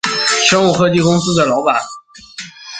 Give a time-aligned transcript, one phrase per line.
[0.49, 1.79] 生物科技公司的老板